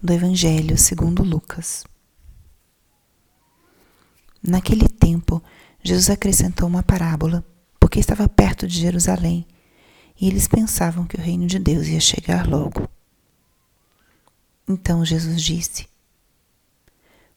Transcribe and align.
do 0.00 0.12
Evangelho 0.12 0.78
segundo 0.78 1.22
Lucas. 1.24 1.84
Naquele 4.42 4.88
tempo, 4.88 5.42
Jesus 5.82 6.08
acrescentou 6.08 6.68
uma 6.68 6.82
parábola, 6.82 7.44
porque 7.80 7.98
estava 7.98 8.28
perto 8.28 8.66
de 8.66 8.80
Jerusalém, 8.80 9.46
e 10.20 10.28
eles 10.28 10.46
pensavam 10.46 11.06
que 11.06 11.16
o 11.16 11.20
reino 11.20 11.46
de 11.46 11.58
Deus 11.58 11.88
ia 11.88 12.00
chegar 12.00 12.46
logo. 12.46 12.88
Então 14.68 15.04
Jesus 15.04 15.42
disse: 15.42 15.88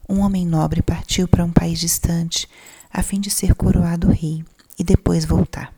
Um 0.07 0.20
homem 0.20 0.46
nobre 0.46 0.82
partiu 0.82 1.28
para 1.28 1.43
um 1.43 1.52
país 1.52 1.80
distante, 1.80 2.48
a 2.91 3.02
fim 3.02 3.20
de 3.20 3.32
ser 3.32 3.55
coroado 3.55 4.09
rei 4.09 4.43
e 4.78 4.84
depois 4.84 5.25
voltar. 5.25 5.73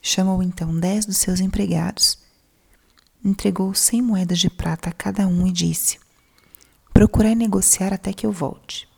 Chamou 0.00 0.42
então 0.42 0.78
dez 0.78 1.04
dos 1.04 1.18
seus 1.18 1.40
empregados, 1.40 2.18
entregou 3.28 3.72
cem 3.74 4.02
moedas 4.02 4.38
de 4.38 4.50
prata 4.50 4.90
a 4.90 4.92
cada 4.92 5.26
um 5.26 5.46
e 5.46 5.52
disse: 5.52 5.98
Procurai 6.92 7.34
negociar 7.34 7.92
até 7.92 8.12
que 8.12 8.26
eu 8.26 8.32
volte. 8.32 8.88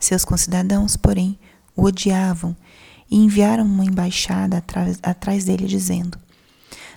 Seus 0.00 0.24
concidadãos, 0.24 0.96
porém, 0.96 1.38
o 1.76 1.84
odiavam 1.84 2.56
e 3.10 3.16
enviaram 3.16 3.64
uma 3.64 3.84
embaixada 3.84 4.58
atrás, 4.58 4.98
atrás 5.02 5.44
dele, 5.44 5.66
dizendo: 5.66 6.18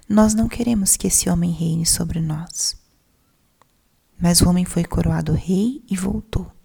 Nós 0.10 0.34
não 0.34 0.48
queremos 0.48 0.98
que 0.98 1.08
esse 1.08 1.30
homem 1.30 1.52
reine 1.52 1.86
sobre 1.86 2.20
nós. 2.20 2.76
Mas 4.20 4.42
o 4.42 4.50
homem 4.50 4.66
foi 4.66 4.84
coroado 4.84 5.34
rei 5.34 5.84
e 5.90 5.96
voltou 5.96 6.57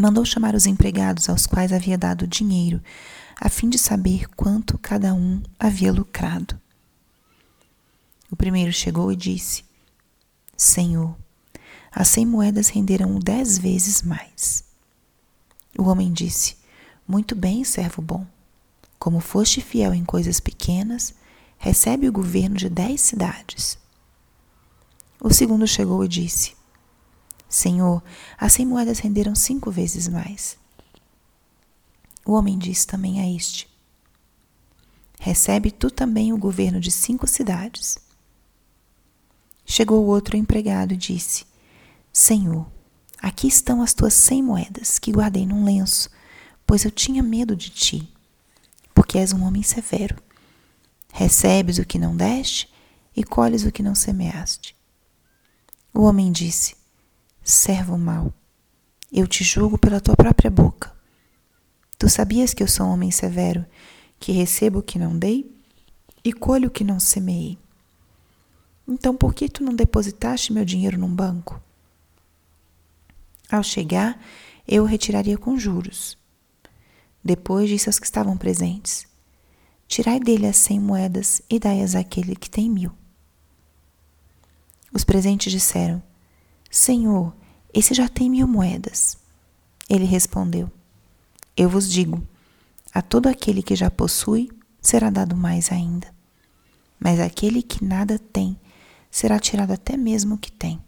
mandou 0.00 0.24
chamar 0.24 0.54
os 0.54 0.64
empregados 0.64 1.28
aos 1.28 1.46
quais 1.46 1.72
havia 1.72 1.98
dado 1.98 2.26
dinheiro, 2.26 2.82
a 3.38 3.50
fim 3.50 3.68
de 3.68 3.78
saber 3.78 4.26
quanto 4.28 4.78
cada 4.78 5.12
um 5.12 5.42
havia 5.58 5.92
lucrado. 5.92 6.58
O 8.30 8.36
primeiro 8.36 8.72
chegou 8.72 9.12
e 9.12 9.16
disse: 9.16 9.62
Senhor, 10.56 11.14
as 11.92 12.08
cem 12.08 12.24
moedas 12.24 12.68
renderam 12.68 13.18
dez 13.18 13.58
vezes 13.58 14.00
mais. 14.00 14.64
O 15.78 15.82
homem 15.82 16.10
disse: 16.10 16.56
Muito 17.06 17.36
bem, 17.36 17.62
servo 17.62 18.00
bom. 18.00 18.26
Como 18.98 19.20
foste 19.20 19.60
fiel 19.60 19.92
em 19.92 20.04
coisas 20.04 20.40
pequenas, 20.40 21.14
recebe 21.58 22.08
o 22.08 22.12
governo 22.12 22.56
de 22.56 22.70
dez 22.70 23.02
cidades. 23.02 23.78
O 25.20 25.30
segundo 25.30 25.66
chegou 25.66 26.02
e 26.02 26.08
disse: 26.08 26.54
Senhor, 27.50 28.00
as 28.38 28.52
cem 28.52 28.64
moedas 28.64 29.00
renderam 29.00 29.34
cinco 29.34 29.72
vezes 29.72 30.06
mais. 30.06 30.56
O 32.24 32.32
homem 32.34 32.56
disse 32.56 32.86
também 32.86 33.20
a 33.20 33.28
este: 33.28 33.68
Recebe 35.18 35.72
tu 35.72 35.90
também 35.90 36.32
o 36.32 36.38
governo 36.38 36.78
de 36.78 36.92
cinco 36.92 37.26
cidades. 37.26 37.98
Chegou 39.66 40.06
outro 40.06 40.36
empregado 40.36 40.94
e 40.94 40.96
disse: 40.96 41.44
Senhor, 42.12 42.70
aqui 43.20 43.48
estão 43.48 43.82
as 43.82 43.92
tuas 43.92 44.14
cem 44.14 44.44
moedas 44.44 45.00
que 45.00 45.10
guardei 45.10 45.44
num 45.44 45.64
lenço, 45.64 46.08
pois 46.64 46.84
eu 46.84 46.90
tinha 46.90 47.20
medo 47.20 47.56
de 47.56 47.68
ti, 47.68 48.14
porque 48.94 49.18
és 49.18 49.32
um 49.32 49.42
homem 49.42 49.64
severo. 49.64 50.16
Recebes 51.12 51.78
o 51.78 51.84
que 51.84 51.98
não 51.98 52.16
deste 52.16 52.72
e 53.16 53.24
colhes 53.24 53.64
o 53.64 53.72
que 53.72 53.82
não 53.82 53.96
semeaste. 53.96 54.76
O 55.92 56.02
homem 56.02 56.30
disse: 56.30 56.79
servo 57.42 57.98
mau, 57.98 58.32
eu 59.12 59.26
te 59.26 59.42
julgo 59.42 59.76
pela 59.76 60.00
tua 60.00 60.16
própria 60.16 60.50
boca. 60.50 60.94
Tu 61.98 62.08
sabias 62.08 62.54
que 62.54 62.62
eu 62.62 62.68
sou 62.68 62.86
um 62.86 62.92
homem 62.92 63.10
severo, 63.10 63.66
que 64.18 64.32
recebo 64.32 64.78
o 64.78 64.82
que 64.82 64.98
não 64.98 65.18
dei 65.18 65.50
e 66.24 66.32
colho 66.32 66.68
o 66.68 66.70
que 66.70 66.84
não 66.84 67.00
semeei. 67.00 67.58
Então 68.86 69.16
por 69.16 69.34
que 69.34 69.48
tu 69.48 69.62
não 69.62 69.74
depositaste 69.74 70.52
meu 70.52 70.64
dinheiro 70.64 70.98
num 70.98 71.14
banco? 71.14 71.60
Ao 73.50 73.62
chegar, 73.62 74.20
eu 74.66 74.84
o 74.84 74.86
retiraria 74.86 75.36
com 75.36 75.58
juros. 75.58 76.16
Depois 77.22 77.68
disse 77.68 77.88
aos 77.88 77.98
que 77.98 78.06
estavam 78.06 78.36
presentes: 78.36 79.06
Tirai 79.88 80.20
dele 80.20 80.46
as 80.46 80.56
cem 80.56 80.78
moedas 80.78 81.42
e 81.50 81.58
dai-as 81.58 81.94
àquele 81.94 82.36
que 82.36 82.48
tem 82.48 82.70
mil. 82.70 82.92
Os 84.92 85.04
presentes 85.04 85.52
disseram: 85.52 86.02
Senhor, 86.70 87.34
esse 87.72 87.94
já 87.94 88.08
tem 88.08 88.28
mil 88.28 88.46
moedas. 88.46 89.16
Ele 89.88 90.04
respondeu: 90.04 90.70
Eu 91.56 91.68
vos 91.68 91.90
digo, 91.90 92.22
a 92.92 93.00
todo 93.00 93.28
aquele 93.28 93.62
que 93.62 93.76
já 93.76 93.90
possui 93.90 94.50
será 94.80 95.10
dado 95.10 95.36
mais 95.36 95.70
ainda. 95.70 96.12
Mas 96.98 97.20
aquele 97.20 97.62
que 97.62 97.84
nada 97.84 98.18
tem 98.18 98.58
será 99.10 99.38
tirado 99.38 99.72
até 99.72 99.96
mesmo 99.96 100.34
o 100.34 100.38
que 100.38 100.52
tem. 100.52 100.80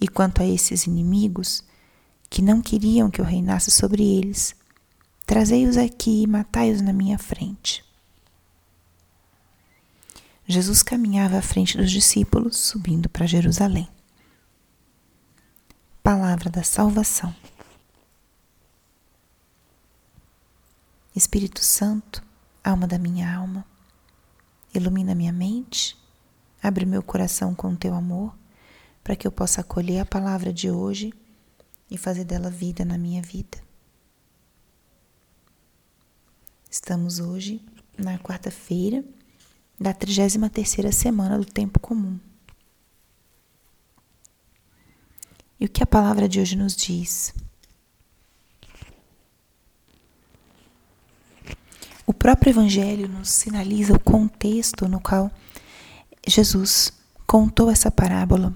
E 0.00 0.08
quanto 0.08 0.42
a 0.42 0.46
esses 0.46 0.86
inimigos, 0.86 1.64
que 2.28 2.42
não 2.42 2.60
queriam 2.60 3.10
que 3.10 3.20
eu 3.20 3.24
reinasse 3.24 3.70
sobre 3.70 4.02
eles, 4.02 4.54
trazei-os 5.26 5.76
aqui 5.76 6.22
e 6.22 6.26
matai-os 6.26 6.80
na 6.80 6.92
minha 6.92 7.18
frente. 7.18 7.84
Jesus 10.46 10.82
caminhava 10.82 11.38
à 11.38 11.42
frente 11.42 11.76
dos 11.76 11.90
discípulos, 11.90 12.56
subindo 12.56 13.08
para 13.08 13.26
Jerusalém. 13.26 13.88
Palavra 16.04 16.50
da 16.50 16.62
salvação. 16.62 17.34
Espírito 21.16 21.64
Santo, 21.64 22.22
alma 22.62 22.86
da 22.86 22.98
minha 22.98 23.34
alma, 23.34 23.64
ilumina 24.74 25.14
minha 25.14 25.32
mente, 25.32 25.96
abre 26.62 26.84
meu 26.84 27.02
coração 27.02 27.54
com 27.54 27.74
teu 27.74 27.94
amor, 27.94 28.36
para 29.02 29.16
que 29.16 29.26
eu 29.26 29.32
possa 29.32 29.62
acolher 29.62 30.00
a 30.00 30.04
palavra 30.04 30.52
de 30.52 30.70
hoje 30.70 31.10
e 31.90 31.96
fazer 31.96 32.24
dela 32.24 32.50
vida 32.50 32.84
na 32.84 32.98
minha 32.98 33.22
vida. 33.22 33.56
Estamos 36.70 37.18
hoje 37.18 37.64
na 37.96 38.18
quarta-feira 38.18 39.02
da 39.80 39.94
33 39.94 40.52
terceira 40.52 40.92
semana 40.92 41.38
do 41.38 41.46
tempo 41.46 41.80
comum. 41.80 42.20
E 45.64 45.66
o 45.66 45.68
que 45.70 45.82
a 45.82 45.86
palavra 45.86 46.28
de 46.28 46.38
hoje 46.38 46.56
nos 46.56 46.76
diz? 46.76 47.34
O 52.06 52.12
próprio 52.12 52.50
Evangelho 52.50 53.08
nos 53.08 53.30
sinaliza 53.30 53.94
o 53.94 53.98
contexto 53.98 54.86
no 54.86 55.00
qual 55.00 55.30
Jesus 56.28 56.92
contou 57.26 57.70
essa 57.70 57.90
parábola. 57.90 58.52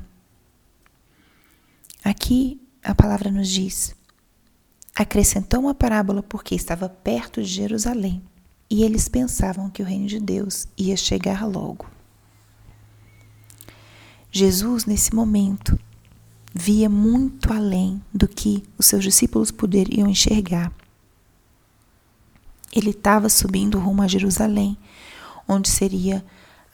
Aqui 2.05 2.61
a 2.85 2.95
palavra 2.95 3.31
nos 3.31 3.49
diz: 3.49 3.97
acrescentou 4.95 5.61
uma 5.61 5.75
parábola 5.75 6.23
porque 6.23 6.55
estava 6.55 6.91
perto 6.91 7.43
de 7.43 7.49
Jerusalém 7.49 8.23
e 8.69 8.85
eles 8.85 9.09
pensavam 9.09 9.71
que 9.71 9.81
o 9.81 9.87
reino 9.87 10.07
de 10.07 10.21
Deus 10.21 10.69
ia 10.77 10.95
chegar 10.95 11.47
logo. 11.47 11.89
Jesus, 14.31 14.85
nesse 14.85 15.15
momento, 15.15 15.81
via 16.61 16.91
muito 16.91 17.53
além 17.53 18.03
do 18.13 18.27
que 18.27 18.65
os 18.77 18.87
seus 18.87 19.05
discípulos 19.05 19.53
poderiam 19.53 20.09
enxergar. 20.09 20.73
Ele 22.73 22.91
estava 22.91 23.29
subindo 23.29 23.79
rumo 23.79 24.03
a 24.03 24.09
Jerusalém, 24.09 24.77
onde 25.47 25.69
seria 25.69 26.25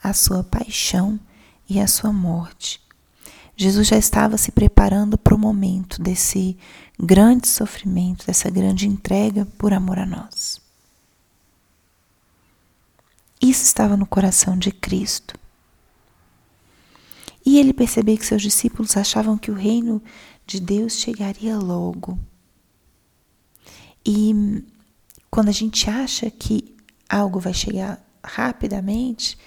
a 0.01 0.11
sua 0.11 0.43
paixão 0.43 1.19
e 1.69 1.79
a 1.79 1.85
sua 1.85 2.11
morte. 2.11 2.81
Jesus 3.55 3.87
já 3.87 3.95
estava 3.95 4.39
se 4.39 4.51
preparando 4.51 5.19
para 5.19 5.35
o 5.35 5.39
momento 5.39 6.01
desse 6.01 6.57
grande 6.99 7.47
sofrimento, 7.47 8.25
dessa 8.25 8.49
grande 8.49 8.87
entrega 8.87 9.45
por 9.55 9.71
amor 9.71 9.99
a 9.99 10.05
nós. 10.05 10.59
Isso 13.39 13.63
estava 13.63 13.95
no 13.95 14.07
coração 14.07 14.57
de 14.57 14.71
Cristo. 14.71 15.37
E 17.55 17.57
ele 17.57 17.71
percebeu 17.71 18.17
que 18.17 18.25
seus 18.25 18.41
discípulos 18.41 18.97
achavam 18.97 19.37
que 19.37 19.49
o 19.49 19.53
reino 19.53 20.03
de 20.45 20.59
Deus 20.59 20.95
chegaria 20.95 21.57
logo. 21.57 22.19
E 24.05 24.61
quando 25.31 25.47
a 25.47 25.53
gente 25.53 25.89
acha 25.89 26.29
que 26.29 26.75
algo 27.07 27.39
vai 27.39 27.53
chegar 27.53 28.05
rapidamente, 28.21 29.37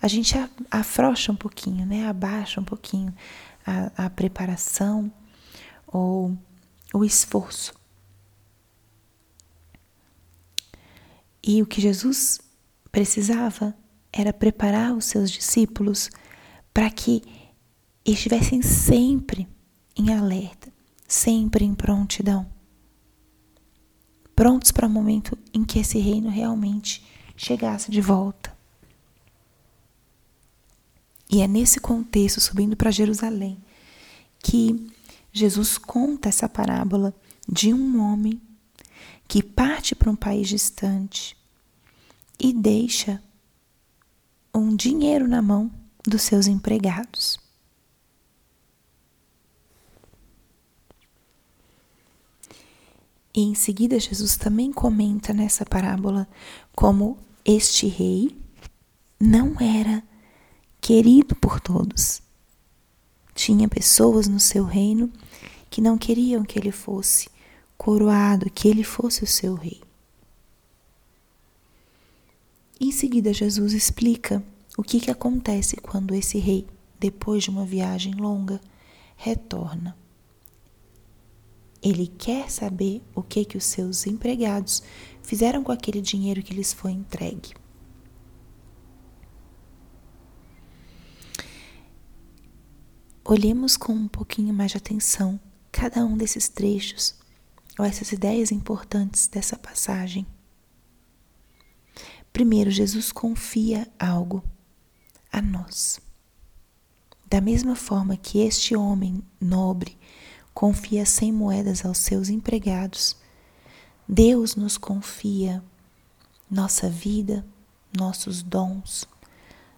a 0.00 0.06
gente 0.06 0.36
afrouxa 0.70 1.32
um 1.32 1.34
pouquinho, 1.34 1.84
né? 1.84 2.06
abaixa 2.06 2.60
um 2.60 2.64
pouquinho 2.64 3.12
a, 3.66 4.04
a 4.04 4.10
preparação 4.10 5.12
ou 5.88 6.38
o 6.94 7.04
esforço. 7.04 7.74
E 11.42 11.60
o 11.60 11.66
que 11.66 11.80
Jesus 11.80 12.38
precisava 12.92 13.74
era 14.12 14.32
preparar 14.32 14.92
os 14.94 15.06
seus 15.06 15.32
discípulos 15.32 16.12
para 16.72 16.88
que 16.90 17.34
estivessem 18.12 18.62
sempre 18.62 19.48
em 19.96 20.12
alerta, 20.12 20.72
sempre 21.06 21.64
em 21.64 21.74
prontidão. 21.74 22.46
Prontos 24.34 24.70
para 24.70 24.86
o 24.86 24.90
momento 24.90 25.36
em 25.52 25.64
que 25.64 25.78
esse 25.78 25.98
reino 25.98 26.28
realmente 26.28 27.04
chegasse 27.36 27.90
de 27.90 28.00
volta. 28.00 28.54
E 31.28 31.40
é 31.40 31.48
nesse 31.48 31.80
contexto, 31.80 32.40
subindo 32.40 32.76
para 32.76 32.90
Jerusalém, 32.90 33.58
que 34.38 34.90
Jesus 35.32 35.76
conta 35.76 36.28
essa 36.28 36.48
parábola 36.48 37.14
de 37.48 37.72
um 37.74 38.00
homem 38.00 38.40
que 39.26 39.42
parte 39.42 39.94
para 39.94 40.10
um 40.10 40.16
país 40.16 40.48
distante 40.48 41.36
e 42.38 42.52
deixa 42.52 43.22
um 44.54 44.74
dinheiro 44.74 45.26
na 45.26 45.42
mão 45.42 45.70
dos 46.06 46.22
seus 46.22 46.46
empregados. 46.46 47.45
E 53.36 53.42
em 53.42 53.54
seguida, 53.54 54.00
Jesus 54.00 54.38
também 54.38 54.72
comenta 54.72 55.34
nessa 55.34 55.62
parábola 55.66 56.26
como 56.74 57.18
este 57.44 57.86
rei 57.86 58.34
não 59.20 59.60
era 59.60 60.02
querido 60.80 61.36
por 61.36 61.60
todos. 61.60 62.22
Tinha 63.34 63.68
pessoas 63.68 64.26
no 64.26 64.40
seu 64.40 64.64
reino 64.64 65.12
que 65.68 65.82
não 65.82 65.98
queriam 65.98 66.42
que 66.44 66.58
ele 66.58 66.72
fosse 66.72 67.28
coroado, 67.76 68.48
que 68.48 68.68
ele 68.68 68.82
fosse 68.82 69.22
o 69.22 69.26
seu 69.26 69.54
rei. 69.54 69.82
Em 72.80 72.90
seguida, 72.90 73.34
Jesus 73.34 73.74
explica 73.74 74.42
o 74.78 74.82
que, 74.82 74.98
que 74.98 75.10
acontece 75.10 75.76
quando 75.76 76.14
esse 76.14 76.38
rei, 76.38 76.66
depois 76.98 77.44
de 77.44 77.50
uma 77.50 77.66
viagem 77.66 78.14
longa, 78.14 78.58
retorna. 79.14 79.94
Ele 81.82 82.06
quer 82.06 82.50
saber 82.50 83.02
o 83.14 83.22
que, 83.22 83.44
que 83.44 83.56
os 83.56 83.64
seus 83.64 84.06
empregados 84.06 84.82
fizeram 85.22 85.62
com 85.62 85.72
aquele 85.72 86.00
dinheiro 86.00 86.42
que 86.42 86.54
lhes 86.54 86.72
foi 86.72 86.92
entregue. 86.92 87.54
Olhemos 93.24 93.76
com 93.76 93.92
um 93.92 94.08
pouquinho 94.08 94.54
mais 94.54 94.70
de 94.70 94.76
atenção 94.76 95.38
cada 95.72 96.04
um 96.04 96.16
desses 96.16 96.48
trechos 96.48 97.14
ou 97.78 97.84
essas 97.84 98.12
ideias 98.12 98.52
importantes 98.52 99.26
dessa 99.26 99.56
passagem. 99.56 100.26
Primeiro, 102.32 102.70
Jesus 102.70 103.10
confia 103.10 103.88
algo 103.98 104.44
a 105.32 105.42
nós. 105.42 106.00
Da 107.28 107.40
mesma 107.40 107.74
forma 107.74 108.16
que 108.16 108.38
este 108.38 108.76
homem 108.76 109.22
nobre 109.40 109.98
confia 110.56 111.04
cem 111.04 111.30
moedas 111.30 111.84
aos 111.84 111.98
seus 111.98 112.30
empregados, 112.30 113.14
Deus 114.08 114.56
nos 114.56 114.78
confia 114.78 115.62
nossa 116.50 116.88
vida, 116.88 117.46
nossos 117.94 118.42
dons, 118.42 119.06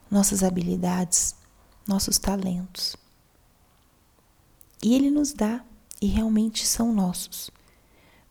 nossas 0.08 0.44
habilidades, 0.44 1.34
nossos 1.84 2.16
talentos. 2.16 2.94
E 4.80 4.94
Ele 4.94 5.10
nos 5.10 5.32
dá, 5.32 5.64
e 6.00 6.06
realmente 6.06 6.64
são 6.64 6.94
nossos. 6.94 7.50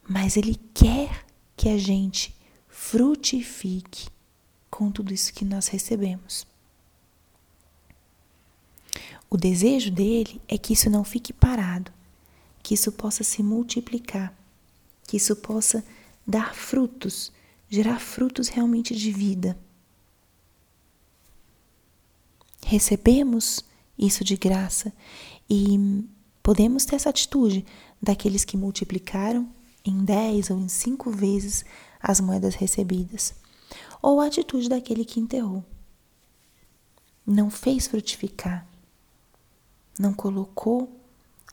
Mas 0.07 0.37
Ele 0.37 0.55
quer 0.73 1.25
que 1.53 1.67
a 1.67 1.77
gente 1.77 2.33
frutifique 2.69 4.07
com 4.71 4.89
tudo 4.89 5.13
isso 5.13 5.33
que 5.33 5.43
nós 5.43 5.67
recebemos. 5.67 6.47
O 9.29 9.35
desejo 9.35 9.91
dele 9.91 10.41
é 10.47 10.57
que 10.57 10.71
isso 10.71 10.89
não 10.89 11.03
fique 11.03 11.33
parado, 11.33 11.91
que 12.67 12.73
isso 12.73 12.91
possa 12.91 13.23
se 13.23 13.41
multiplicar, 13.41 14.37
que 15.07 15.15
isso 15.15 15.37
possa 15.37 15.81
dar 16.27 16.53
frutos, 16.53 17.31
gerar 17.69 17.97
frutos 17.97 18.49
realmente 18.49 18.93
de 18.93 19.09
vida. 19.09 19.57
Recebemos 22.65 23.63
isso 23.97 24.21
de 24.21 24.35
graça 24.35 24.91
e 25.49 26.03
podemos 26.43 26.83
ter 26.83 26.97
essa 26.97 27.09
atitude 27.09 27.65
daqueles 28.01 28.43
que 28.43 28.57
multiplicaram 28.57 29.49
em 29.85 30.03
dez 30.03 30.49
ou 30.49 30.59
em 30.59 30.67
cinco 30.67 31.09
vezes 31.09 31.63
as 32.01 32.19
moedas 32.19 32.53
recebidas, 32.53 33.33
ou 34.01 34.19
a 34.19 34.25
atitude 34.27 34.67
daquele 34.67 35.05
que 35.05 35.21
enterrou. 35.21 35.63
Não 37.25 37.49
fez 37.49 37.87
frutificar, 37.87 38.67
não 39.97 40.13
colocou 40.13 40.91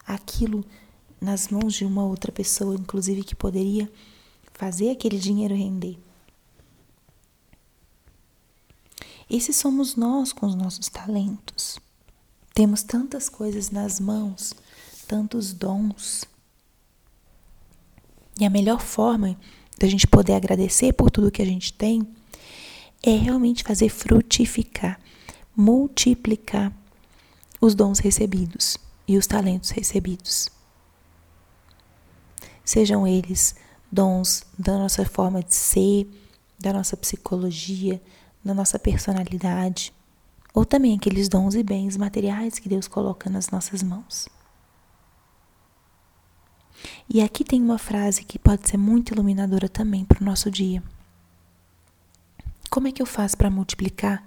aquilo 0.05 0.65
nas 1.25 1.49
mãos 1.49 1.75
de 1.75 1.85
uma 1.85 2.05
outra 2.05 2.31
pessoa, 2.31 2.77
inclusive 2.77 3.25
que 3.25 3.35
poderia 3.35 3.91
fazer 4.53 4.91
aquele 4.91 5.19
dinheiro 5.19 5.55
render. 5.55 5.99
Esses 9.29 9.57
somos 9.57 9.97
nós 9.97 10.33
com 10.33 10.47
os 10.47 10.55
nossos 10.55 10.89
talentos. 10.89 11.79
Temos 12.55 12.83
tantas 12.83 13.29
coisas 13.29 13.71
nas 13.71 13.99
mãos, 13.99 14.55
tantos 15.09 15.53
dons. 15.53 16.25
E 18.39 18.45
a 18.45 18.51
melhor 18.51 18.81
forma 18.81 19.37
da 19.79 19.89
gente 19.89 20.07
poder 20.07 20.35
agradecer 20.35 20.93
por 20.93 21.11
tudo 21.11 21.33
que 21.33 21.43
a 21.43 21.47
gente 21.47 21.73
tem 21.73 22.07
é 23.03 23.17
realmente 23.17 23.65
fazer 23.65 23.89
frutificar, 23.89 25.01
multiplicar 25.57 26.73
os 27.61 27.75
dons 27.75 27.99
recebidos 27.99 28.77
e 29.09 29.17
os 29.17 29.27
talentos 29.27 29.71
recebidos. 29.71 30.49
Sejam 32.65 33.07
eles 33.07 33.55
dons 33.93 34.45
da 34.59 34.79
nossa 34.79 35.05
forma 35.05 35.43
de 35.43 35.55
ser, 35.55 36.09
da 36.59 36.73
nossa 36.73 36.97
psicologia, 36.97 38.01
da 38.45 38.55
nossa 38.55 38.79
personalidade, 38.79 39.93
ou 40.55 40.65
também 40.65 40.97
aqueles 40.97 41.29
dons 41.29 41.55
e 41.55 41.63
bens 41.63 41.97
materiais 41.97 42.59
que 42.59 42.69
Deus 42.69 42.89
coloca 42.89 43.29
nas 43.29 43.51
nossas 43.51 43.83
mãos. 43.83 44.29
E 47.09 47.21
aqui 47.21 47.45
tem 47.45 47.61
uma 47.61 47.79
frase 47.79 48.25
que 48.25 48.39
pode 48.39 48.69
ser 48.69 48.77
muito 48.77 49.13
iluminadora 49.13 49.69
também 49.69 50.05
para 50.05 50.23
o 50.23 50.25
nosso 50.25 50.51
dia. 50.51 50.83
Como 52.71 52.89
é 52.89 52.93
que 52.93 53.03
eu 53.03 53.07
faço 53.07 53.37
para 53.37 53.51
multiplicar 53.51 54.25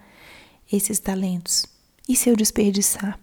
esses 0.72 1.00
talentos? 1.00 1.66
E 2.07 2.16
se 2.16 2.30
eu 2.30 2.36
desperdiçar? 2.36 3.19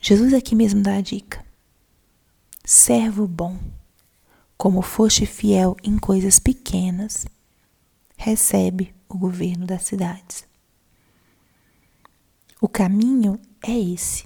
Jesus 0.00 0.34
aqui 0.34 0.54
mesmo 0.54 0.82
dá 0.82 0.96
a 0.96 1.00
dica. 1.00 1.44
Servo 2.64 3.26
bom, 3.26 3.58
como 4.62 4.80
foste 4.80 5.26
fiel 5.26 5.76
em 5.82 5.98
coisas 5.98 6.38
pequenas, 6.38 7.26
recebe 8.16 8.94
o 9.08 9.18
governo 9.18 9.66
das 9.66 9.82
cidades. 9.82 10.44
O 12.60 12.68
caminho 12.68 13.40
é 13.60 13.76
esse: 13.76 14.24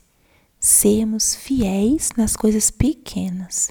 sermos 0.61 1.35
fiéis 1.35 2.11
nas 2.19 2.37
coisas 2.37 2.71
pequenas. 2.71 3.71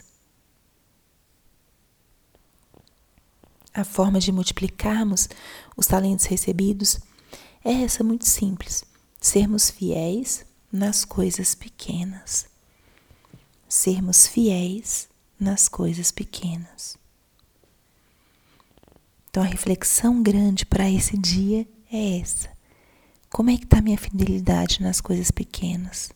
A 3.72 3.84
forma 3.84 4.20
de 4.20 4.32
multiplicarmos 4.32 5.30
os 5.78 5.86
talentos 5.86 6.26
recebidos 6.26 7.00
é 7.64 7.74
essa 7.84 8.04
muito 8.04 8.26
simples: 8.26 8.84
sermos 9.22 9.70
fiéis 9.70 10.44
nas 10.72 11.06
coisas 11.06 11.54
pequenas. 11.54 12.48
Sermos 13.70 14.26
fiéis 14.26 15.08
nas 15.40 15.68
coisas 15.68 16.12
pequenas. 16.12 16.98
Então 19.30 19.44
a 19.44 19.46
reflexão 19.46 20.24
grande 20.24 20.66
para 20.66 20.90
esse 20.90 21.18
dia 21.18 21.68
é 21.92 22.20
essa. 22.20 22.50
Como 23.30 23.50
é 23.50 23.58
que 23.58 23.66
está 23.66 23.82
minha 23.82 23.98
fidelidade 23.98 24.82
nas 24.82 25.02
coisas 25.02 25.30
pequenas? 25.30 26.10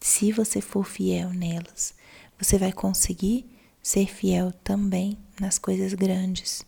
Se 0.00 0.32
você 0.32 0.60
for 0.60 0.84
fiel 0.84 1.30
nelas, 1.30 1.94
você 2.38 2.58
vai 2.58 2.72
conseguir 2.72 3.46
ser 3.82 4.06
fiel 4.06 4.52
também 4.64 5.16
nas 5.40 5.58
coisas 5.58 5.94
grandes. 5.94 6.64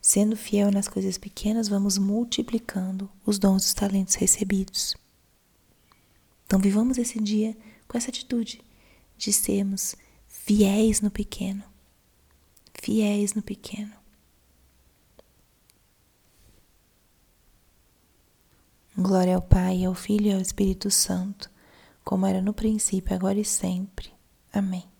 Sendo 0.00 0.36
fiel 0.36 0.72
nas 0.72 0.88
coisas 0.88 1.16
pequenas, 1.16 1.68
vamos 1.68 1.98
multiplicando 1.98 3.08
os 3.24 3.38
dons 3.38 3.62
e 3.62 3.66
os 3.66 3.74
talentos 3.74 4.16
recebidos. 4.16 4.96
Então, 6.44 6.58
vivamos 6.58 6.98
esse 6.98 7.20
dia 7.20 7.56
com 7.86 7.96
essa 7.96 8.10
atitude 8.10 8.60
de 9.22 9.32
sermos 9.32 9.94
fiéis 10.26 11.00
no 11.00 11.08
pequeno. 11.08 11.62
Fiéis 12.74 13.34
no 13.34 13.42
pequeno. 13.42 13.94
Glória 18.96 19.36
ao 19.36 19.42
Pai, 19.42 19.84
ao 19.84 19.94
Filho 19.94 20.26
e 20.26 20.32
ao 20.32 20.40
Espírito 20.40 20.90
Santo, 20.90 21.48
como 22.02 22.26
era 22.26 22.42
no 22.42 22.52
princípio, 22.52 23.14
agora 23.14 23.38
e 23.38 23.44
sempre. 23.44 24.12
Amém. 24.52 24.91